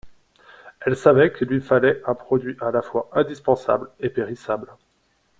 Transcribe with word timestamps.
Elle 0.79 0.95
savait 0.97 1.31
qu’il 1.31 1.49
lui 1.49 1.61
fallait 1.61 2.01
un 2.07 2.15
produit 2.15 2.57
à 2.59 2.71
la 2.71 2.81
fois 2.81 3.07
indispensable 3.13 3.87
et 3.99 4.09
périssable. 4.09 4.75